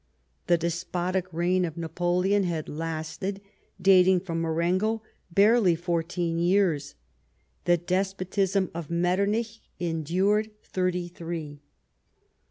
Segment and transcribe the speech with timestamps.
[0.47, 3.39] The despotic reign of Napoleon had lasted,
[3.79, 6.95] dating from Marengo, barely fourteen years.
[7.65, 11.61] The despotism of Metternich endured thirty three.